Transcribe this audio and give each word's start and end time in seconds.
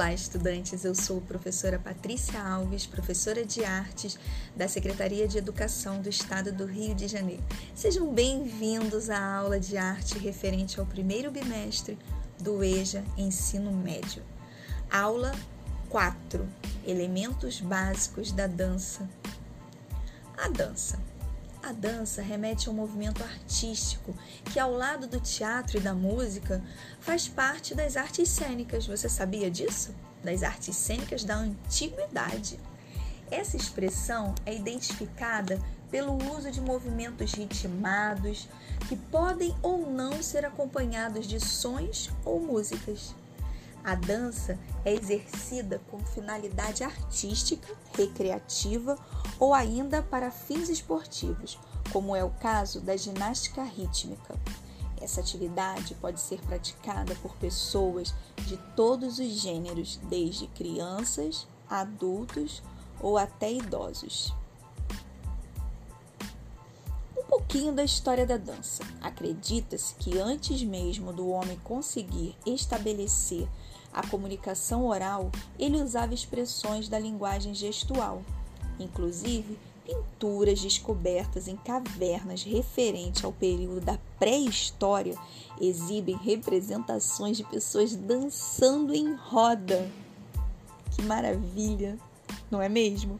Olá, 0.00 0.14
estudantes! 0.14 0.82
Eu 0.82 0.94
sou 0.94 1.18
a 1.18 1.20
professora 1.20 1.78
Patrícia 1.78 2.42
Alves, 2.42 2.86
professora 2.86 3.44
de 3.44 3.62
artes 3.62 4.18
da 4.56 4.66
Secretaria 4.66 5.28
de 5.28 5.36
Educação 5.36 6.00
do 6.00 6.08
Estado 6.08 6.50
do 6.50 6.64
Rio 6.64 6.94
de 6.94 7.06
Janeiro. 7.06 7.44
Sejam 7.74 8.10
bem-vindos 8.10 9.10
à 9.10 9.22
aula 9.22 9.60
de 9.60 9.76
arte 9.76 10.18
referente 10.18 10.80
ao 10.80 10.86
primeiro 10.86 11.30
bimestre 11.30 11.98
do 12.40 12.64
EJA 12.64 13.04
Ensino 13.18 13.70
Médio. 13.72 14.22
Aula 14.90 15.32
4: 15.90 16.48
Elementos 16.86 17.60
básicos 17.60 18.32
da 18.32 18.46
dança. 18.46 19.06
A 20.34 20.48
dança 20.48 20.98
a 21.62 21.72
dança 21.72 22.22
remete 22.22 22.68
a 22.68 22.72
um 22.72 22.74
movimento 22.74 23.22
artístico 23.22 24.14
que, 24.46 24.58
ao 24.58 24.72
lado 24.72 25.06
do 25.06 25.20
teatro 25.20 25.78
e 25.78 25.80
da 25.80 25.94
música, 25.94 26.62
faz 27.00 27.28
parte 27.28 27.74
das 27.74 27.96
artes 27.96 28.28
cênicas. 28.28 28.86
Você 28.86 29.08
sabia 29.08 29.50
disso? 29.50 29.94
Das 30.24 30.42
artes 30.42 30.74
cênicas 30.76 31.24
da 31.24 31.36
antiguidade. 31.36 32.58
Essa 33.30 33.56
expressão 33.56 34.34
é 34.44 34.54
identificada 34.54 35.60
pelo 35.90 36.16
uso 36.34 36.50
de 36.50 36.60
movimentos 36.60 37.32
ritmados 37.32 38.48
que 38.88 38.96
podem 38.96 39.54
ou 39.62 39.90
não 39.90 40.22
ser 40.22 40.44
acompanhados 40.44 41.26
de 41.26 41.38
sons 41.40 42.10
ou 42.24 42.40
músicas. 42.40 43.14
A 43.82 43.94
dança 43.94 44.58
é 44.84 44.92
exercida 44.92 45.80
com 45.90 45.98
finalidade 46.00 46.84
artística, 46.84 47.66
recreativa 47.96 48.98
ou 49.40 49.54
ainda 49.54 50.02
para 50.02 50.30
fins 50.30 50.68
esportivos, 50.68 51.58
como 51.90 52.14
é 52.14 52.22
o 52.22 52.30
caso 52.30 52.80
da 52.80 52.94
ginástica 52.94 53.64
rítmica. 53.64 54.38
Essa 55.00 55.22
atividade 55.22 55.94
pode 55.94 56.20
ser 56.20 56.38
praticada 56.42 57.14
por 57.16 57.34
pessoas 57.36 58.14
de 58.46 58.58
todos 58.76 59.18
os 59.18 59.28
gêneros, 59.28 59.98
desde 60.10 60.46
crianças, 60.48 61.48
adultos 61.68 62.62
ou 63.00 63.16
até 63.16 63.50
idosos. 63.50 64.34
Um 67.16 67.22
pouquinho 67.22 67.72
da 67.72 67.82
história 67.82 68.26
da 68.26 68.36
dança. 68.36 68.82
Acredita-se 69.00 69.94
que 69.94 70.18
antes 70.18 70.62
mesmo 70.62 71.14
do 71.14 71.30
homem 71.30 71.58
conseguir 71.64 72.36
estabelecer 72.44 73.48
a 73.92 74.06
comunicação 74.06 74.84
oral, 74.84 75.30
ele 75.58 75.82
usava 75.82 76.12
expressões 76.12 76.88
da 76.88 76.98
linguagem 76.98 77.54
gestual, 77.54 78.22
inclusive 78.82 79.58
pinturas 79.84 80.60
descobertas 80.60 81.48
em 81.48 81.56
cavernas 81.56 82.42
referente 82.42 83.24
ao 83.24 83.32
período 83.32 83.80
da 83.80 83.98
pré-história 84.18 85.16
exibem 85.60 86.16
representações 86.16 87.36
de 87.36 87.44
pessoas 87.44 87.94
dançando 87.94 88.94
em 88.94 89.14
roda. 89.14 89.90
Que 90.94 91.02
maravilha, 91.02 91.98
não 92.50 92.62
é 92.62 92.68
mesmo? 92.68 93.18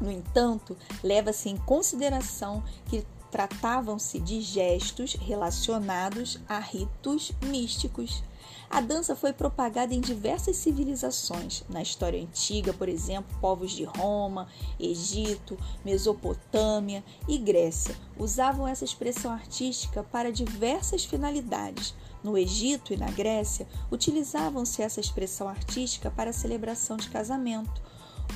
No 0.00 0.10
entanto, 0.10 0.76
leva-se 1.02 1.48
em 1.48 1.56
consideração 1.56 2.62
que 2.88 3.04
tratavam-se 3.30 4.18
de 4.18 4.40
gestos 4.40 5.14
relacionados 5.14 6.40
a 6.48 6.58
ritos 6.58 7.32
místicos. 7.42 8.22
A 8.70 8.80
dança 8.80 9.16
foi 9.16 9.32
propagada 9.32 9.92
em 9.92 10.00
diversas 10.00 10.54
civilizações. 10.56 11.64
Na 11.68 11.82
história 11.82 12.22
antiga, 12.22 12.72
por 12.72 12.88
exemplo, 12.88 13.36
povos 13.40 13.72
de 13.72 13.82
Roma, 13.82 14.46
Egito, 14.78 15.58
Mesopotâmia 15.84 17.02
e 17.26 17.36
Grécia 17.36 17.96
usavam 18.16 18.68
essa 18.68 18.84
expressão 18.84 19.32
artística 19.32 20.04
para 20.04 20.30
diversas 20.30 21.04
finalidades. 21.04 21.96
No 22.22 22.38
Egito 22.38 22.94
e 22.94 22.96
na 22.96 23.10
Grécia, 23.10 23.66
utilizavam-se 23.90 24.82
essa 24.82 25.00
expressão 25.00 25.48
artística 25.48 26.08
para 26.08 26.32
celebração 26.32 26.96
de 26.96 27.10
casamento 27.10 27.82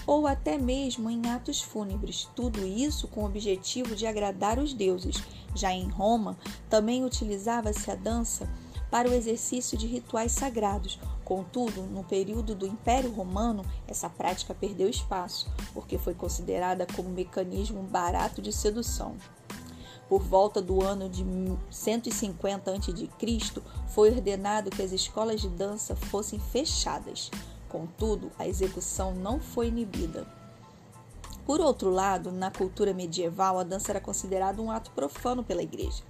ou 0.05 0.27
até 0.27 0.59
mesmo 0.59 1.09
em 1.09 1.29
atos 1.29 1.63
fúnebres, 1.63 2.29
tudo 2.35 2.67
isso 2.67 3.07
com 3.07 3.23
o 3.23 3.27
objetivo 3.27 3.95
de 3.95 4.05
agradar 4.05 4.59
os 4.59 4.75
deuses. 4.75 5.23
Já 5.55 5.73
em 5.73 5.89
Roma, 5.89 6.37
também 6.69 7.05
utilizava-se 7.05 7.89
a 7.89 7.95
dança 7.95 8.49
para 8.95 9.11
o 9.11 9.13
exercício 9.13 9.77
de 9.77 9.89
rituais 9.89 10.31
sagrados. 10.31 11.01
Contudo, 11.25 11.83
no 11.83 12.05
período 12.05 12.55
do 12.55 12.65
Império 12.65 13.11
Romano, 13.11 13.65
essa 13.89 14.09
prática 14.09 14.55
perdeu 14.55 14.89
espaço, 14.89 15.51
porque 15.73 15.99
foi 15.99 16.15
considerada 16.15 16.87
como 16.95 17.09
um 17.09 17.13
mecanismo 17.13 17.83
barato 17.83 18.41
de 18.41 18.53
sedução. 18.53 19.17
Por 20.09 20.23
volta 20.23 20.63
do 20.63 20.81
ano 20.81 21.09
de 21.09 21.27
150 21.73 22.71
a.C., 22.71 23.63
foi 23.89 24.11
ordenado 24.13 24.71
que 24.71 24.83
as 24.83 24.93
escolas 24.93 25.41
de 25.41 25.49
dança 25.49 25.97
fossem 25.97 26.39
fechadas. 26.39 27.33
Contudo, 27.69 28.31
a 28.39 28.47
execução 28.47 29.13
não 29.13 29.41
foi 29.41 29.67
inibida. 29.67 30.25
Por 31.45 31.61
outro 31.61 31.91
lado, 31.91 32.31
na 32.31 32.53
cultura 32.53 32.95
medieval, 32.95 33.59
a 33.59 33.65
dança 33.65 33.91
era 33.91 34.01
considerada 34.01 34.63
um 34.63 34.71
ato 34.71 34.93
profano 34.93 35.43
pela 35.43 35.65
igreja. 35.65 36.05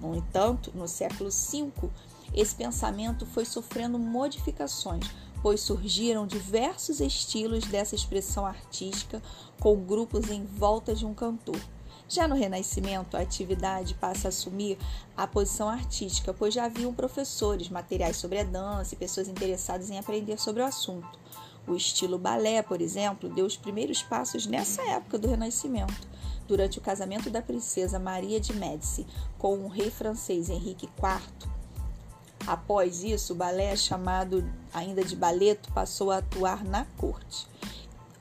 No 0.00 0.14
entanto, 0.14 0.70
no 0.74 0.86
século 0.86 1.30
V, 1.30 1.90
esse 2.34 2.54
pensamento 2.54 3.26
foi 3.26 3.44
sofrendo 3.44 3.98
modificações, 3.98 5.04
pois 5.42 5.60
surgiram 5.60 6.26
diversos 6.26 7.00
estilos 7.00 7.64
dessa 7.64 7.94
expressão 7.94 8.44
artística 8.44 9.22
com 9.60 9.76
grupos 9.76 10.30
em 10.30 10.44
volta 10.44 10.94
de 10.94 11.06
um 11.06 11.14
cantor. 11.14 11.60
Já 12.08 12.26
no 12.26 12.34
Renascimento, 12.34 13.16
a 13.16 13.20
atividade 13.20 13.94
passa 13.94 14.28
a 14.28 14.30
assumir 14.30 14.78
a 15.14 15.26
posição 15.26 15.68
artística, 15.68 16.32
pois 16.32 16.54
já 16.54 16.64
haviam 16.64 16.94
professores, 16.94 17.68
materiais 17.68 18.16
sobre 18.16 18.38
a 18.38 18.44
dança 18.44 18.94
e 18.94 18.98
pessoas 18.98 19.28
interessadas 19.28 19.90
em 19.90 19.98
aprender 19.98 20.38
sobre 20.38 20.62
o 20.62 20.64
assunto. 20.64 21.18
O 21.66 21.74
estilo 21.74 22.18
balé, 22.18 22.62
por 22.62 22.80
exemplo, 22.80 23.28
deu 23.28 23.44
os 23.44 23.58
primeiros 23.58 24.02
passos 24.02 24.46
nessa 24.46 24.80
época 24.88 25.18
do 25.18 25.28
Renascimento. 25.28 26.08
Durante 26.46 26.78
o 26.78 26.80
casamento 26.80 27.28
da 27.28 27.42
princesa 27.42 27.98
Maria 27.98 28.40
de 28.40 28.54
Médici 28.54 29.06
com 29.36 29.58
o 29.58 29.68
rei 29.68 29.90
francês 29.90 30.48
Henrique 30.48 30.86
IV, 30.86 31.57
Após 32.48 33.04
isso, 33.04 33.34
o 33.34 33.36
balé, 33.36 33.76
chamado 33.76 34.42
ainda 34.72 35.04
de 35.04 35.14
baleto, 35.14 35.70
passou 35.74 36.10
a 36.10 36.16
atuar 36.16 36.64
na 36.64 36.86
corte. 36.96 37.46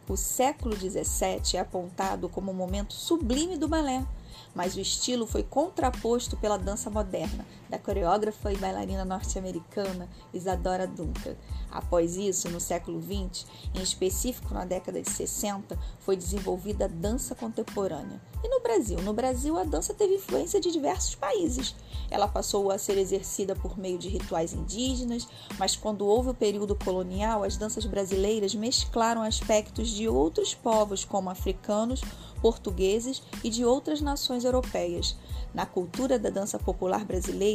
O 0.05 0.17
século 0.17 0.75
XVII 0.75 1.55
é 1.55 1.59
apontado 1.59 2.27
como 2.27 2.51
o 2.51 2.53
momento 2.53 2.93
sublime 2.93 3.55
do 3.55 3.69
balé, 3.69 4.05
mas 4.53 4.75
o 4.75 4.81
estilo 4.81 5.25
foi 5.25 5.43
contraposto 5.43 6.35
pela 6.35 6.57
dança 6.57 6.89
moderna, 6.89 7.45
da 7.69 7.77
coreógrafa 7.77 8.51
e 8.51 8.57
bailarina 8.57 9.05
norte-americana 9.05 10.09
Isadora 10.33 10.87
Duncan. 10.87 11.35
Após 11.71 12.15
isso, 12.15 12.49
no 12.49 12.59
século 12.59 13.01
XX, 13.01 13.45
em 13.75 13.81
específico 13.81 14.53
na 14.53 14.65
década 14.65 15.01
de 15.01 15.09
60, 15.09 15.77
foi 15.99 16.15
desenvolvida 16.15 16.85
a 16.85 16.87
dança 16.87 17.35
contemporânea. 17.35 18.21
E 18.43 18.47
no 18.47 18.61
Brasil? 18.61 19.01
No 19.01 19.13
Brasil, 19.13 19.57
a 19.57 19.63
dança 19.63 19.93
teve 19.93 20.15
influência 20.15 20.59
de 20.59 20.71
diversos 20.71 21.15
países. 21.15 21.75
Ela 22.09 22.27
passou 22.27 22.71
a 22.71 22.77
ser 22.77 22.97
exercida 22.97 23.55
por 23.55 23.77
meio 23.77 23.97
de 23.97 24.07
rituais 24.07 24.53
indígenas, 24.53 25.27
mas 25.57 25.75
quando 25.75 26.05
houve 26.05 26.29
o 26.29 26.33
período 26.33 26.75
colonial, 26.75 27.43
as 27.43 27.57
danças 27.57 27.85
brasileiras 27.85 28.55
mesclaram 28.55 29.21
aspectos 29.21 29.89
de 29.89 30.07
outros 30.07 30.53
povos, 30.53 31.03
como 31.03 31.29
africanos, 31.29 32.01
portugueses 32.41 33.21
e 33.43 33.49
de 33.49 33.65
outras 33.65 33.99
nações 34.01 34.45
europeias. 34.45 35.15
Na 35.53 35.65
cultura 35.65 36.19
da 36.19 36.29
dança 36.29 36.59
popular 36.59 37.03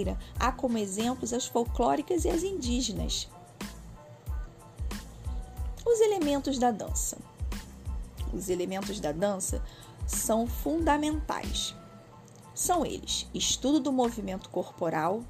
brasileira, 0.03 0.19
há 0.39 0.51
como 0.51 0.79
exemplos 0.79 1.33
as 1.33 1.47
folclóricas 1.47 2.25
e 2.25 2.29
as 2.29 2.43
indígenas. 2.43 3.29
Os 5.87 6.01
elementos 6.01 6.59
da 6.59 6.71
dança. 6.71 7.19
Os 8.33 8.49
elementos 8.49 9.01
da 9.01 9.13
dança 9.13 9.63
são 10.07 10.47
fundamentais. 10.47 11.75
São 12.55 12.85
eles: 12.85 13.29
estudo 13.33 13.81
do 13.81 13.93
movimento 13.93 14.49
corporal, 14.51 15.23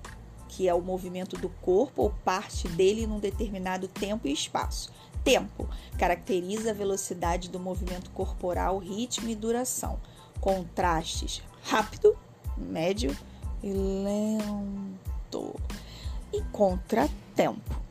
que 0.49 0.69
é 0.69 0.75
o 0.75 0.83
movimento 0.83 1.37
do 1.37 1.49
corpo 1.49 2.03
ou 2.03 2.11
parte 2.25 2.69
dele 2.69 3.07
num 3.07 3.19
determinado 3.19 3.89
tempo 3.89 4.29
e 4.29 4.33
espaço. 4.33 4.93
Tempo 5.25 5.69
caracteriza 5.99 6.71
a 6.71 6.75
velocidade 6.75 7.49
do 7.49 7.61
movimento 7.61 8.11
corporal, 8.11 8.79
ritmo 8.79 9.29
e 9.29 9.35
duração. 9.35 10.01
Contrastes: 10.41 11.43
rápido, 11.63 12.17
médio 12.57 13.17
e 13.63 13.73
lento. 13.73 15.55
E 16.33 16.43
contratempo 16.53 17.83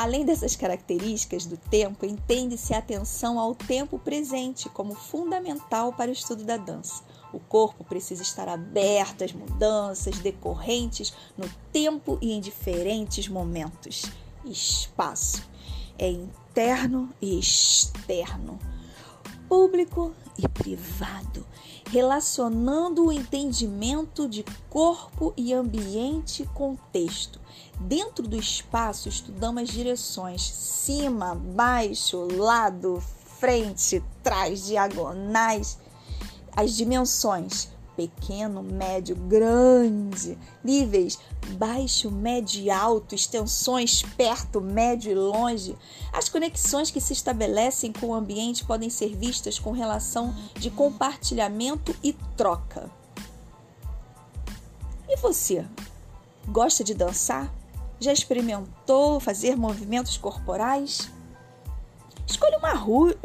Além 0.00 0.24
dessas 0.24 0.56
características 0.56 1.44
do 1.44 1.58
tempo, 1.58 2.06
entende-se 2.06 2.72
a 2.72 2.78
atenção 2.78 3.38
ao 3.38 3.54
tempo 3.54 3.98
presente 3.98 4.66
como 4.70 4.94
fundamental 4.94 5.92
para 5.92 6.08
o 6.10 6.14
estudo 6.14 6.42
da 6.42 6.56
dança. 6.56 7.02
O 7.34 7.38
corpo 7.38 7.84
precisa 7.84 8.22
estar 8.22 8.48
aberto 8.48 9.24
às 9.24 9.34
mudanças 9.34 10.18
decorrentes 10.20 11.12
no 11.36 11.46
tempo 11.70 12.16
e 12.22 12.32
em 12.32 12.40
diferentes 12.40 13.28
momentos. 13.28 14.06
Espaço 14.42 15.46
é 15.98 16.08
interno 16.08 17.10
e 17.20 17.38
externo. 17.38 18.58
Público 19.50 20.14
e 20.38 20.46
privado, 20.46 21.44
relacionando 21.90 23.06
o 23.06 23.12
entendimento 23.12 24.28
de 24.28 24.44
corpo 24.68 25.34
e 25.36 25.52
ambiente 25.52 26.48
contexto. 26.54 27.40
Dentro 27.80 28.28
do 28.28 28.36
espaço, 28.36 29.08
estudamos 29.08 29.64
as 29.64 29.70
direções 29.70 30.42
cima, 30.42 31.34
baixo, 31.34 32.28
lado, 32.36 33.02
frente, 33.40 34.00
trás, 34.22 34.66
diagonais, 34.66 35.76
as 36.54 36.76
dimensões 36.76 37.70
pequeno, 38.08 38.62
médio, 38.62 39.14
grande, 39.14 40.38
níveis 40.64 41.18
baixo, 41.50 42.10
médio 42.10 42.62
e 42.62 42.70
alto, 42.70 43.14
extensões 43.14 44.02
perto, 44.16 44.60
médio 44.60 45.10
e 45.10 45.14
longe. 45.14 45.76
As 46.12 46.28
conexões 46.28 46.90
que 46.90 47.00
se 47.00 47.12
estabelecem 47.12 47.92
com 47.92 48.06
o 48.06 48.14
ambiente 48.14 48.64
podem 48.64 48.88
ser 48.88 49.16
vistas 49.16 49.58
com 49.58 49.72
relação 49.72 50.34
de 50.54 50.70
compartilhamento 50.70 51.94
e 52.02 52.12
troca. 52.36 52.90
E 55.08 55.16
você? 55.16 55.66
Gosta 56.46 56.84
de 56.84 56.94
dançar? 56.94 57.52
Já 57.98 58.12
experimentou 58.12 59.20
fazer 59.20 59.56
movimentos 59.56 60.16
corporais? 60.16 61.10
Escolha 62.30 62.58
uma, 62.58 62.74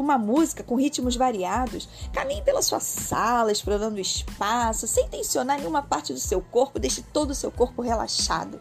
uma 0.00 0.18
música 0.18 0.64
com 0.64 0.74
ritmos 0.74 1.14
variados. 1.14 1.88
Caminhe 2.12 2.42
pela 2.42 2.60
sua 2.60 2.80
sala, 2.80 3.52
explorando 3.52 3.96
o 3.96 4.00
espaço, 4.00 4.88
sem 4.88 5.08
tensionar 5.08 5.58
nenhuma 5.58 5.80
parte 5.80 6.12
do 6.12 6.18
seu 6.18 6.40
corpo, 6.42 6.80
deixe 6.80 7.02
todo 7.02 7.30
o 7.30 7.34
seu 7.34 7.52
corpo 7.52 7.82
relaxado. 7.82 8.60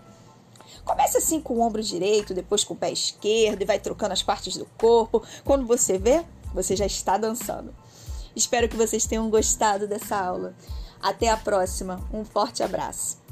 Comece 0.83 1.17
assim 1.17 1.41
com 1.41 1.55
o 1.55 1.61
ombro 1.61 1.81
direito, 1.81 2.31
depois 2.31 2.63
com 2.63 2.75
o 2.75 2.77
pé 2.77 2.91
esquerdo 2.91 3.63
e 3.63 3.65
vai 3.65 3.79
trocando 3.79 4.13
as 4.13 4.21
partes 4.21 4.55
do 4.55 4.67
corpo. 4.77 5.23
Quando 5.43 5.65
você 5.65 5.97
vê, 5.97 6.23
você 6.53 6.75
já 6.75 6.85
está 6.85 7.17
dançando. 7.17 7.73
Espero 8.35 8.69
que 8.69 8.77
vocês 8.77 9.07
tenham 9.07 9.27
gostado 9.31 9.87
dessa 9.87 10.15
aula. 10.15 10.53
Até 11.01 11.27
a 11.27 11.37
próxima. 11.37 11.99
Um 12.13 12.23
forte 12.23 12.61
abraço. 12.61 13.24